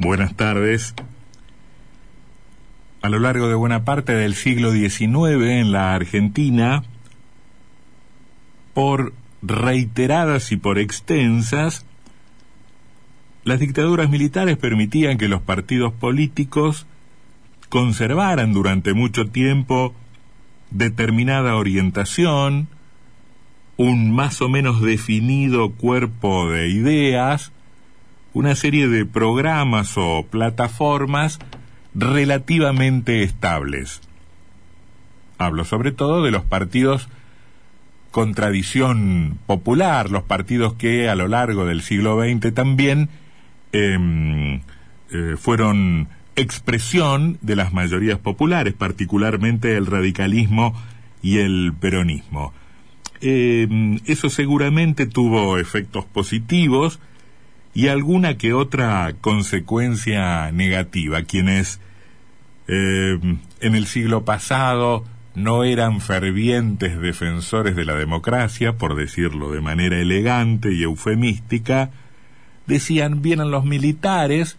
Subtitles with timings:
[0.00, 0.94] Buenas tardes.
[3.02, 6.84] A lo largo de buena parte del siglo XIX en la Argentina,
[8.72, 11.84] por reiteradas y por extensas,
[13.44, 16.86] las dictaduras militares permitían que los partidos políticos
[17.68, 19.94] conservaran durante mucho tiempo
[20.70, 22.68] determinada orientación,
[23.76, 27.52] un más o menos definido cuerpo de ideas,
[28.32, 31.38] una serie de programas o plataformas
[31.94, 34.00] relativamente estables.
[35.38, 37.08] Hablo sobre todo de los partidos
[38.10, 43.08] con tradición popular, los partidos que a lo largo del siglo XX también
[43.72, 44.60] em,
[45.12, 50.74] eh, fueron expresión de las mayorías populares, particularmente el radicalismo
[51.22, 52.52] y el peronismo.
[53.20, 56.98] Em, eso seguramente tuvo efectos positivos
[57.74, 61.22] y alguna que otra consecuencia negativa.
[61.22, 61.80] Quienes
[62.66, 65.04] em, en el siglo pasado
[65.34, 71.90] no eran fervientes defensores de la democracia, por decirlo de manera elegante y eufemística,
[72.66, 74.58] decían vienen los militares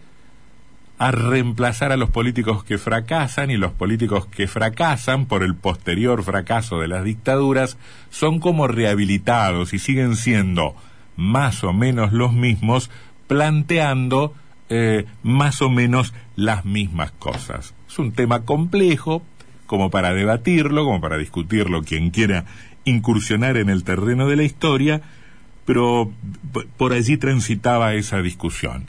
[0.98, 6.22] a reemplazar a los políticos que fracasan y los políticos que fracasan por el posterior
[6.22, 7.76] fracaso de las dictaduras
[8.10, 10.76] son como rehabilitados y siguen siendo
[11.16, 12.90] más o menos los mismos
[13.26, 14.34] planteando
[14.68, 17.74] eh, más o menos las mismas cosas.
[17.88, 19.22] Es un tema complejo
[19.66, 22.44] como para debatirlo, como para discutirlo quien quiera
[22.84, 25.02] incursionar en el terreno de la historia,
[25.64, 26.10] pero
[26.76, 28.86] por allí transitaba esa discusión.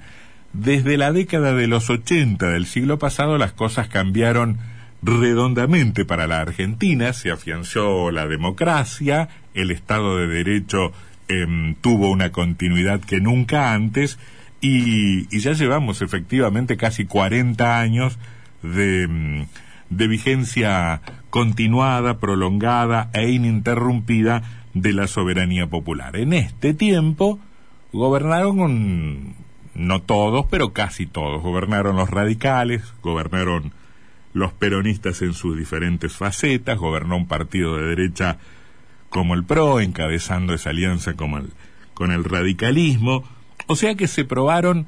[0.53, 4.59] Desde la década de los 80 del siglo pasado las cosas cambiaron
[5.01, 10.93] redondamente para la Argentina, se afianzó la democracia, el Estado de Derecho
[11.27, 14.17] em, tuvo una continuidad que nunca antes
[14.61, 18.17] y, ya llevamos efectivamente casi 40 años
[18.61, 19.45] de, em,
[19.89, 24.43] de vigencia continuada, prolongada e ininterrumpida
[24.73, 26.15] de la soberanía popular.
[26.15, 27.39] En este tiempo
[27.91, 29.35] gobernaron
[29.75, 31.41] no todos, pero casi todos.
[31.41, 33.73] Gobernaron los radicales, gobernaron
[34.33, 38.37] los peronistas en sus diferentes facetas, gobernó un partido de derecha
[39.13, 41.51] como el PRO, encabezando esa alianza como el,
[41.93, 43.23] con el radicalismo.
[43.67, 44.87] O sea que se probaron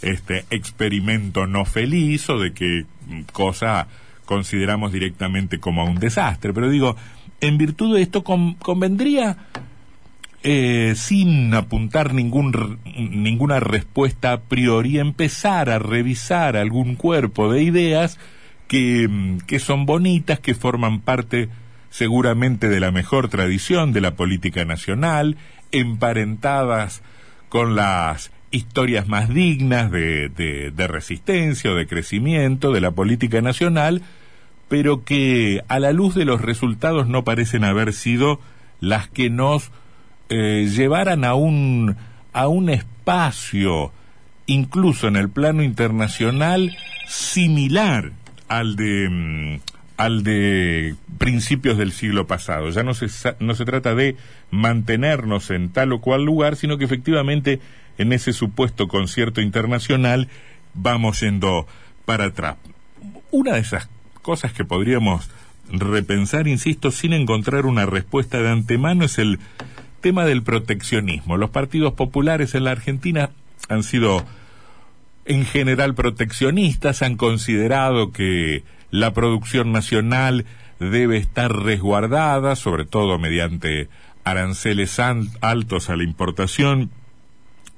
[0.00, 2.86] este experimento no feliz o de qué
[3.32, 3.88] cosa
[4.24, 6.54] consideramos directamente como un desastre.
[6.54, 6.96] Pero digo,
[7.42, 9.36] en virtud de esto convendría,
[10.44, 18.18] eh, sin apuntar ninguna respuesta a priori, empezar a revisar algún cuerpo de ideas
[18.68, 21.48] que, que son bonitas, que forman parte
[21.90, 25.36] seguramente de la mejor tradición de la política nacional,
[25.72, 27.02] emparentadas
[27.48, 34.02] con las historias más dignas de, de, resistencia o de crecimiento de la política nacional,
[34.72, 38.40] pero que a la luz de los resultados no parecen haber sido
[38.80, 39.70] las que nos
[40.30, 41.96] eh, llevaran a un,
[42.32, 43.92] a un espacio,
[44.46, 46.74] incluso en el plano internacional,
[47.06, 48.12] similar
[48.48, 49.60] al de, mm,
[49.98, 52.70] al de principios del siglo pasado.
[52.70, 53.08] Ya no se,
[53.40, 54.16] no se trata de
[54.50, 57.60] mantenernos en tal o cual lugar, sino que efectivamente
[57.98, 60.28] en ese supuesto concierto internacional
[60.72, 61.66] vamos yendo
[62.06, 62.56] para atrás.
[63.30, 63.90] Una de esas
[64.22, 65.28] cosas que podríamos
[65.70, 69.38] repensar, insisto, sin encontrar una respuesta de antemano es el
[70.00, 71.36] tema del proteccionismo.
[71.36, 73.30] Los partidos populares en la Argentina
[73.68, 74.24] han sido
[75.24, 80.44] en general proteccionistas, han considerado que la producción nacional
[80.78, 83.88] debe estar resguardada, sobre todo mediante
[84.24, 86.90] aranceles altos a la importación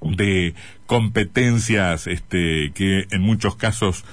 [0.01, 0.55] de
[0.87, 4.05] competencias este, que en muchos casos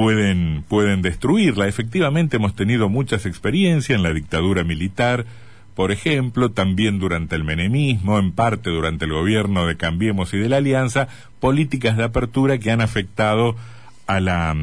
[0.00, 1.68] pueden, pueden destruirla.
[1.68, 5.26] Efectivamente hemos tenido muchas experiencias en la dictadura militar,
[5.74, 10.48] por ejemplo, también durante el menemismo, en parte durante el gobierno de Cambiemos y de
[10.48, 11.08] la Alianza,
[11.38, 13.56] políticas de apertura que han afectado
[14.06, 14.56] a la,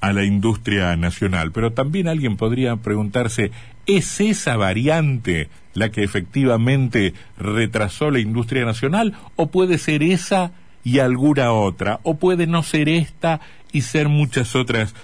[0.00, 1.52] a la industria nacional.
[1.52, 3.52] Pero también alguien podría preguntarse,
[3.86, 10.50] ¿es esa variante la que efectivamente retrasó la industria nacional o puede ser esa
[10.82, 13.40] y alguna otra o puede no ser esta
[13.72, 14.94] y ser muchas otras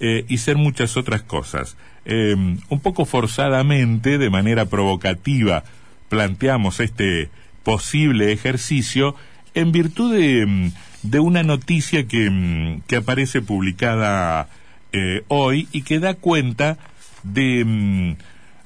[0.00, 1.76] eh, y ser muchas otras cosas?
[2.04, 5.64] Em, un poco forzadamente, de manera provocativa,
[6.08, 7.30] planteamos este
[7.62, 9.14] posible ejercicio
[9.54, 10.72] en virtud de, em,
[11.02, 14.48] de una noticia que, em, que aparece publicada
[14.92, 16.78] eh, hoy y que da cuenta
[17.24, 18.16] de,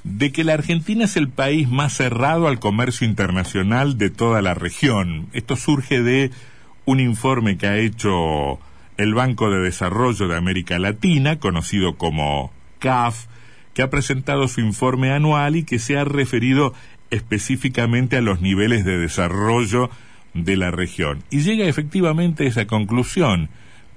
[0.04, 4.54] de que la Argentina es el país más cerrado al comercio internacional de toda la
[4.54, 5.28] región.
[5.32, 6.30] Esto surge de
[6.84, 8.58] un informe que ha hecho
[8.98, 13.26] el Banco de Desarrollo de América Latina, conocido como CAF,
[13.72, 16.74] que ha presentado su informe anual y que se ha referido
[17.10, 19.88] específicamente a los niveles de desarrollo
[20.34, 21.22] de la región.
[21.30, 23.48] Y llega efectivamente a esa conclusión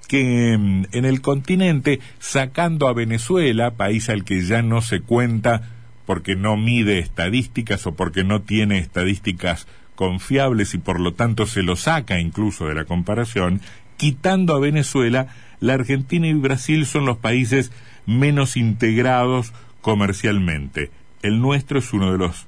[0.08, 5.64] que mm, en el continente, sacando a Venezuela, país al que ya no se cuenta
[6.06, 11.64] porque no mide estadísticas o porque no tiene estadísticas confiables y por lo tanto se
[11.64, 13.62] lo saca incluso de la comparación,
[14.02, 15.28] quitando a Venezuela,
[15.60, 17.72] la Argentina y Brasil son los países
[18.08, 20.90] menos integrados comercialmente.
[21.22, 22.48] El nuestro es uno de los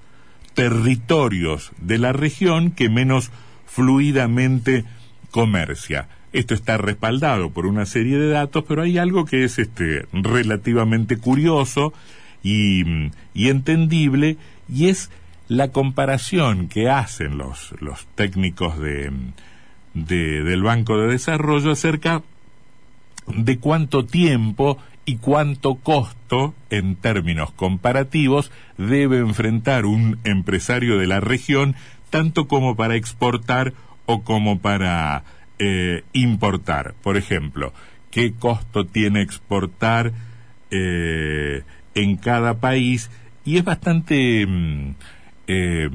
[0.56, 3.30] territorios de la región que menos
[3.68, 4.84] fluidamente
[5.30, 6.08] comercia.
[6.32, 11.18] Esto está respaldado por una serie de datos, pero hay algo que es este relativamente
[11.18, 11.94] curioso
[12.42, 15.12] y, y entendible, y es
[15.50, 19.12] la comparación que hacen los, los técnicos de,
[19.94, 22.24] de, del Banco de Desarrollo acerca
[23.28, 31.20] de cuánto tiempo y cuánto costo, en términos comparativos, debe enfrentar un empresario de la
[31.20, 31.76] región,
[32.10, 33.74] tanto como para exportar
[34.06, 35.24] o como para
[35.60, 36.94] eh, importar.
[37.02, 37.74] Por ejemplo,
[38.12, 40.14] qué costo tiene exportar
[40.72, 41.64] eh,
[41.96, 43.12] en cada país
[43.46, 44.96] y es bastante mm,
[45.48, 45.90] eh,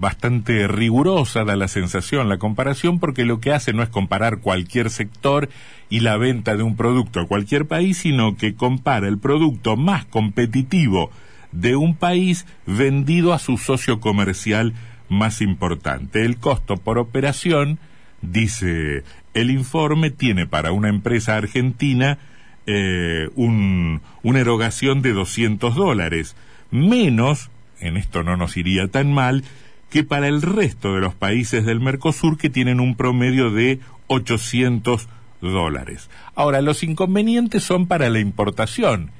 [0.00, 4.88] bastante rigurosa da la sensación la comparación porque lo que hace no es comparar cualquier
[4.88, 5.50] sector
[5.90, 10.06] y la venta de un producto a cualquier país sino que compara el producto más
[10.06, 11.10] competitivo
[11.52, 14.72] de un país vendido a su socio comercial
[15.08, 16.24] más importante.
[16.24, 17.78] El costo por operación
[18.22, 19.04] dice
[19.34, 22.18] el informe tiene para una empresa argentina
[22.66, 26.36] eh, un, una erogación de 200 dólares
[26.70, 27.50] menos
[27.80, 29.44] en esto no nos iría tan mal,
[29.90, 35.08] que para el resto de los países del Mercosur que tienen un promedio de 800
[35.40, 36.08] dólares.
[36.34, 39.10] Ahora, los inconvenientes son para la importación,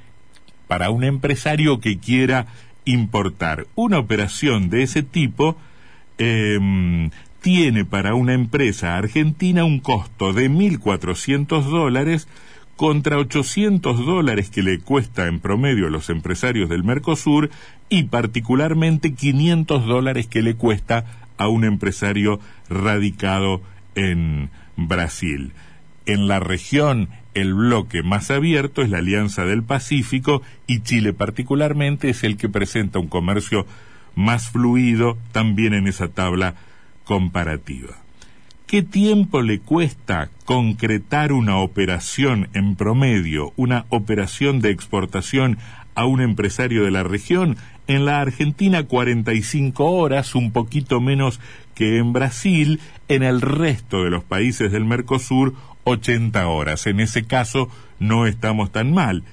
[0.69, 2.47] para un empresario que quiera
[2.85, 3.67] importar.
[3.75, 5.57] Una operación de ese tipo
[6.19, 12.29] em, tiene para una empresa argentina un costo de 1.400 dólares
[12.81, 17.51] contra 800 dólares que le cuesta en promedio a los empresarios del Mercosur
[17.91, 21.05] y particularmente 500 dólares que le cuesta
[21.37, 22.41] a un empresario
[22.71, 23.61] radicado
[23.97, 24.49] en
[24.79, 25.53] Brasil.
[26.07, 32.09] En la región, el bloque más abierto es la Alianza del Pacífico y Chile particularmente
[32.09, 33.67] es el que presenta un comercio
[34.15, 36.55] más fluido también en esa tabla
[37.05, 38.00] comparativa.
[38.71, 45.59] ¿Qué tiempo le cuesta concretar una operación en promedio, una operación de exportación
[45.97, 47.57] a un empresario de la región?
[47.89, 51.41] En la Argentina 45 horas, un poquito menos
[51.75, 52.79] que en Brasil,
[53.09, 55.53] en el resto de los países del Mercosur
[55.83, 56.87] 80 horas.
[56.87, 57.69] En ese caso
[57.99, 59.25] no estamos tan mal.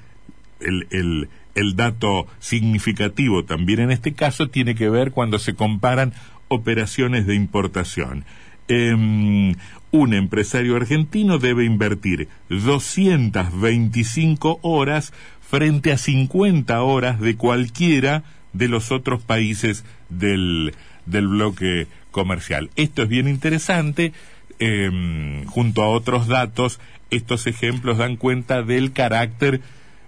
[0.60, 6.14] El, el, el dato significativo también en este caso tiene que ver cuando se comparan
[6.48, 8.26] operaciones de importación
[8.68, 9.56] eh,
[9.92, 18.92] un empresario argentino debe invertir 225 horas frente a 50 horas de cualquiera de los
[18.92, 20.74] otros países del,
[21.06, 22.70] del bloque comercial.
[22.76, 24.14] Esto es bien interesante.
[24.60, 26.80] Eh, junto a otros datos,
[27.12, 29.62] estos ejemplos dan cuenta del carácter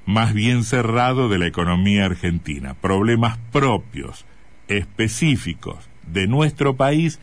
[0.06, 2.74] más bien cerrado de la economía argentina.
[2.74, 4.26] Problemas propios,
[4.68, 7.20] específicos de nuestro país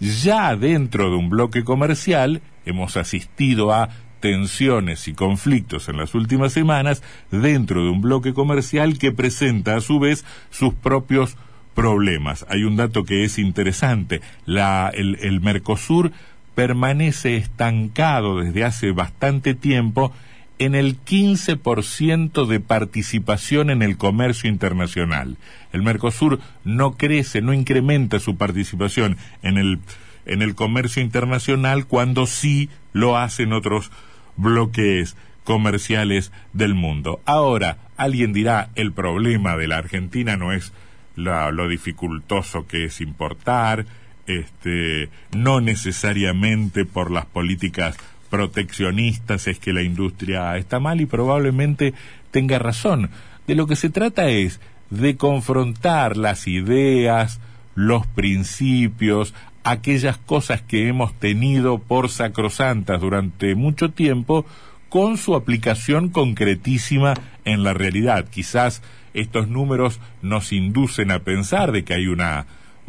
[0.00, 3.90] ya dentro de un bloque comercial hemos asistido a
[4.20, 9.80] tensiones y conflictos en las últimas semanas dentro de un bloque comercial que presenta a
[9.80, 11.36] su vez sus propios
[11.74, 12.44] problemas.
[12.48, 14.20] Hay un dato que es interesante.
[14.44, 16.12] La, el, el Mercosur
[16.54, 20.12] permanece estancado desde hace bastante tiempo
[20.60, 25.38] en el 15% de participación en el comercio internacional.
[25.72, 29.78] El Mercosur no crece, no incrementa su participación en el,
[30.26, 33.90] en el comercio internacional cuando sí lo hacen otros
[34.36, 37.22] bloques comerciales del mundo.
[37.24, 40.74] Ahora, alguien dirá, el problema de la Argentina no es
[41.16, 43.86] lo dificultoso que es importar,
[44.26, 47.96] este, no necesariamente por las políticas
[48.30, 51.92] proteccionistas es que la industria está mal y probablemente
[52.30, 53.10] tenga razón.
[53.46, 57.40] De lo que se trata es de confrontar las ideas,
[57.74, 59.34] los principios,
[59.64, 64.46] aquellas cosas que hemos tenido por sacrosantas durante mucho tiempo
[64.88, 68.26] con su aplicación concretísima en la realidad.
[68.28, 68.82] Quizás
[69.14, 72.46] estos números nos inducen a pensar de que hay una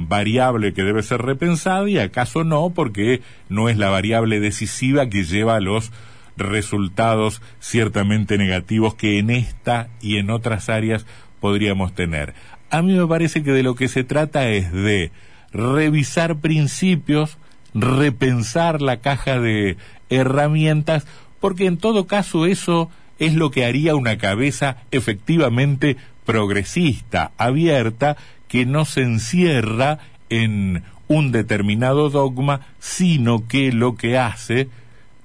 [0.08, 5.24] variable que debe ser repensada y acaso no, porque no es la variable decisiva que
[5.24, 5.91] lleva a los
[6.38, 11.05] resultados ciertamente negativos que en esta y en otras áreas
[11.39, 12.34] podríamos tener.
[12.70, 15.12] A mí me parece que de lo que se trata es de
[15.51, 17.38] revisar principios,
[17.74, 19.77] repensar la caja de
[20.10, 21.05] herramientas,
[21.39, 22.89] porque en todo caso eso
[23.21, 29.99] es lo que haría una cabeza efectivamente progresista, abierta, que no se encierra
[30.29, 34.69] en un determinado dogma, sino que lo que hace,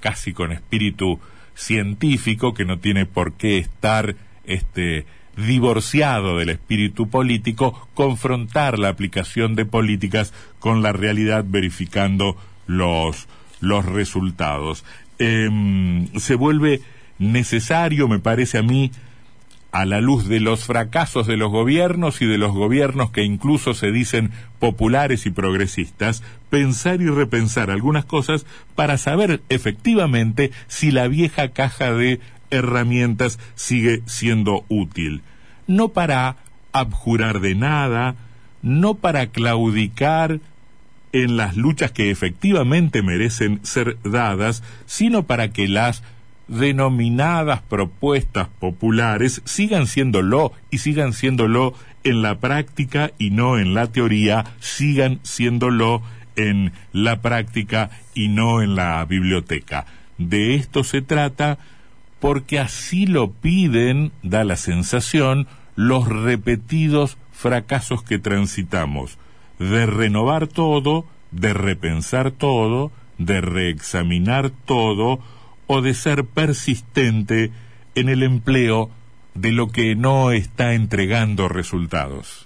[0.00, 1.20] casi con espíritu
[1.54, 9.54] científico, que no tiene por qué estar este divorciado del espíritu político, confrontar la aplicación
[9.54, 12.36] de políticas con la realidad verificando
[12.66, 13.26] los,
[13.60, 14.84] los resultados.
[15.18, 16.82] Em, se vuelve
[17.18, 18.90] necesario, me parece a mí,
[19.72, 23.74] a la luz de los fracasos de los gobiernos y de los gobiernos que incluso
[23.74, 31.08] se dicen populares y progresistas, pensar y repensar algunas cosas para saber efectivamente si la
[31.08, 32.20] vieja caja de
[32.50, 35.22] herramientas sigue siendo útil.
[35.66, 36.36] No para
[36.72, 38.14] abjurar de nada,
[38.62, 40.40] no para claudicar
[41.12, 46.02] en las luchas que efectivamente merecen ser dadas, sino para que las
[46.48, 51.74] denominadas propuestas populares sigan siéndolo y sigan siéndolo
[52.04, 56.02] en la práctica y no en la teoría, sigan siéndolo
[56.36, 59.86] en la práctica y no en la biblioteca.
[60.18, 61.58] De esto se trata
[62.20, 69.18] porque así lo piden, da la sensación, los repetidos fracasos que transitamos,
[69.58, 75.20] de renovar todo, de repensar todo, de reexaminar todo,
[75.66, 77.50] o de ser persistente
[77.94, 78.90] en el empleo
[79.34, 82.45] de lo que no está entregando resultados.